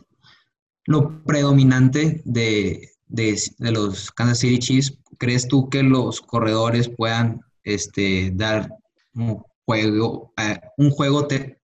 [0.86, 4.98] lo predominante de, de, de los Kansas City Chiefs.
[5.18, 8.68] ¿Crees tú que los corredores puedan este, dar
[9.14, 11.60] un juego, eh, un juego te-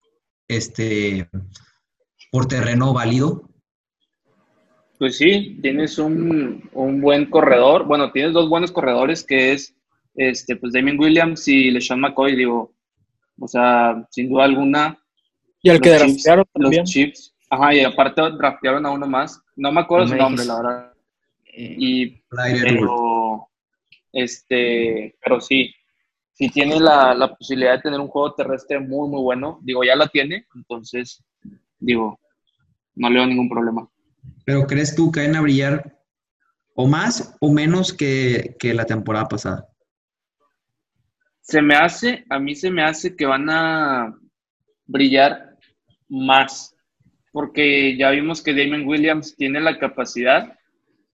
[0.46, 1.28] este,
[2.30, 3.48] por terreno válido?
[4.98, 7.84] Pues sí, tienes un, un buen corredor.
[7.86, 9.74] Bueno, tienes dos buenos corredores que es
[10.14, 12.74] este, pues Damien Williams y LeSean McCoy, digo.
[13.40, 14.98] O sea, sin duda alguna,
[15.62, 16.82] Y al que draftearon también.
[16.82, 17.34] los Chiefs.
[17.50, 19.42] Ajá, y aparte draftearon a uno más.
[19.56, 20.92] No me acuerdo No su me nombre, la verdad.
[21.46, 23.48] Eh, Y, pero,
[24.12, 25.74] este, pero sí,
[26.32, 29.58] sí tiene la, la posibilidad de tener un juego terrestre muy, muy bueno.
[29.62, 31.24] Digo, ya la tiene, entonces,
[31.78, 32.20] digo,
[32.94, 33.88] no le veo ningún problema.
[34.44, 35.98] Pero ¿crees tú que van a brillar
[36.74, 39.68] o más o menos que, que la temporada pasada?
[41.40, 44.14] Se me hace, a mí se me hace que van a
[44.86, 45.56] brillar
[46.08, 46.74] más,
[47.32, 50.58] porque ya vimos que Damon Williams tiene la capacidad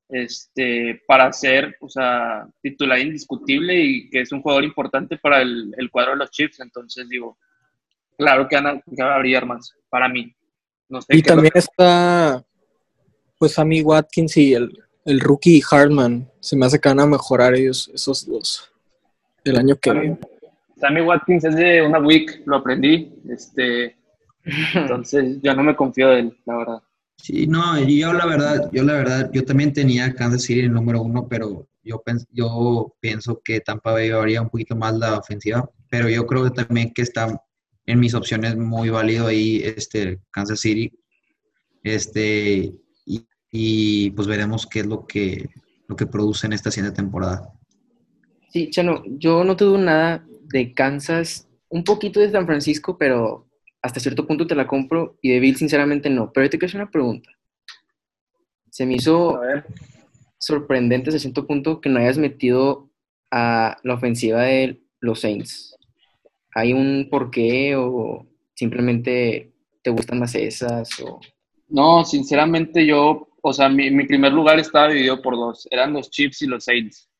[0.08, 5.74] este, para ser, o sea, titular indiscutible y que es un jugador importante para el,
[5.76, 6.60] el cuadro de los Chiefs.
[6.60, 7.38] Entonces, digo,
[8.16, 10.34] claro que van a, brillar más, para mí.
[10.88, 12.44] No sé Y lo también está,
[13.38, 16.30] pues, Sammy Watkins y el, el rookie Hartman.
[16.40, 18.72] Se me hace que van a mejorar ellos, esos dos,
[19.44, 20.18] el año que viene.
[20.76, 23.12] Sammy Watkins es de una week, lo aprendí.
[23.28, 23.96] Este,
[24.74, 26.82] entonces, yo no me confío de él, la verdad.
[27.16, 30.72] Sí, no, yo la verdad, yo la verdad, yo también tenía Kansas City en el
[30.72, 35.70] número uno, pero yo, yo pienso que Tampa Bay llevaría un poquito más la ofensiva,
[35.88, 37.40] pero yo creo que también que está
[37.86, 40.92] en mis opciones muy válido ahí este Kansas City,
[41.82, 42.74] este
[43.06, 45.48] y, y, pues veremos qué es lo que
[45.86, 47.52] lo que produce en esta siguiente temporada.
[48.48, 53.46] Sí, Chano, yo no dudo nada de Kansas, un poquito de San Francisco, pero
[53.84, 56.32] hasta cierto punto te la compro y de Bill sinceramente no.
[56.32, 57.30] Pero yo te quiero hacer una pregunta.
[58.70, 59.38] Se me hizo
[60.38, 62.88] sorprendente hasta cierto punto que no hayas metido
[63.30, 65.76] a la ofensiva de los Saints.
[66.54, 70.88] ¿Hay un porqué o simplemente te gustan más esas?
[71.00, 71.20] O...
[71.68, 76.10] No, sinceramente yo, o sea, mi, mi primer lugar estaba dividido por dos, eran los
[76.10, 77.10] Chiefs y los Saints.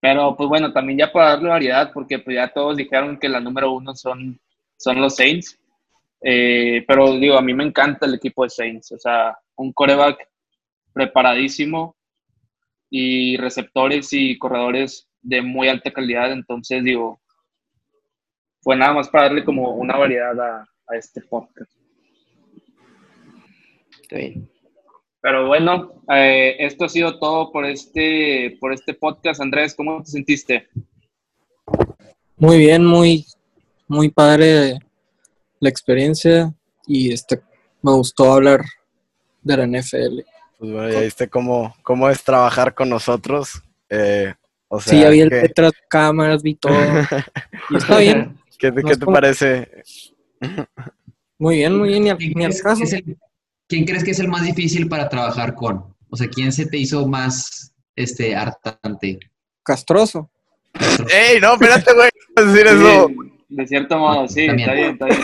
[0.00, 3.38] Pero pues bueno, también ya para darle variedad, porque pues ya todos dijeron que la
[3.40, 4.40] número uno son,
[4.78, 5.58] son los Saints.
[6.28, 10.28] Eh, pero digo, a mí me encanta el equipo de Saints, o sea, un coreback
[10.92, 11.94] preparadísimo
[12.90, 17.20] y receptores y corredores de muy alta calidad, entonces digo,
[18.60, 21.70] fue nada más para darle como una variedad a, a este podcast.
[24.02, 24.50] Está bien.
[25.20, 29.40] Pero bueno, eh, esto ha sido todo por este, por este podcast.
[29.40, 30.68] Andrés, ¿cómo te sentiste?
[32.36, 33.24] Muy bien, muy,
[33.86, 34.80] muy padre
[35.60, 36.52] la experiencia
[36.86, 37.40] y este,
[37.82, 38.64] me gustó hablar
[39.42, 40.20] de la NFL.
[40.58, 43.62] Pues bueno, ya viste cómo, cómo es trabajar con nosotros.
[43.90, 44.32] Eh,
[44.68, 46.74] o sea, sí, ya vi el ¿qué, detrás de cámaras, vi todo.
[47.70, 49.68] Y está bien, qué- No qué te como- parece?
[51.38, 52.78] muy bien, muy bien, ni ¿Quién ni al crees caso.
[52.78, 53.16] que es el-
[53.68, 55.94] quién crees que es el más difícil para trabajar con?
[56.08, 59.18] O sea, ¿quién se te hizo más este hartante?
[59.62, 60.30] Castroso.
[61.12, 62.10] ¡Ey, no, espérate, güey!
[62.36, 63.08] no decir eso.
[63.48, 64.68] De cierto modo, sí, También.
[64.70, 65.20] está bien, está bien.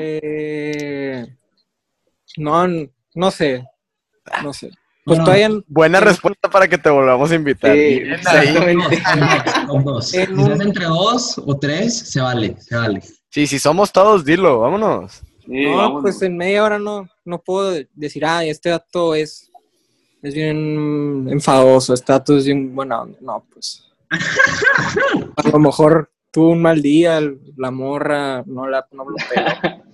[0.00, 1.26] Eh,
[2.36, 2.66] no,
[3.14, 3.64] no sé,
[4.42, 4.68] no sé.
[5.04, 7.72] Pues Bueno, todavía Buena respuesta para que te volvamos a invitar.
[7.74, 8.14] Sí, Bien ahí.
[8.16, 9.02] exactamente.
[9.66, 10.12] Con dos.
[10.14, 13.02] En Si un- es entre dos o tres, se vale, se vale.
[13.30, 15.22] Sí, si somos todos, dilo, vámonos.
[15.46, 16.02] Sí, No, vámonos.
[16.02, 19.50] pues en media hora no, no puedo decir, ah, este dato es,
[20.22, 23.18] es bien enfadoso, este dato es bien buena onda.
[23.22, 23.84] No, pues.
[25.36, 27.20] A lo mejor tuvo un mal día,
[27.56, 29.82] la morra no la no lo peló.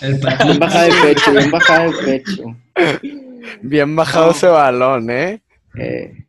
[0.00, 2.56] El Bien bajada de pecho, bien bajada de pecho.
[3.62, 4.32] Bien bajado No.
[4.32, 5.42] ese balón, ¿eh?
[5.78, 6.26] Eh,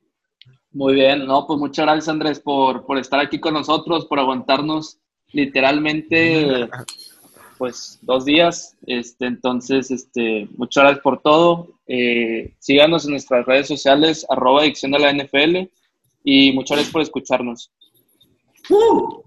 [0.72, 5.00] Muy bien, no, pues muchas gracias Andrés por, por estar aquí con nosotros, por aguantarnos
[5.32, 6.68] literalmente
[7.58, 8.76] pues dos días.
[8.86, 11.68] Este, entonces, este, muchas gracias por todo.
[11.88, 15.70] Eh, síganos en nuestras redes sociales, arroba adicción de la NFL,
[16.24, 17.72] y muchas gracias por escucharnos.
[18.70, 19.27] ¡Uh!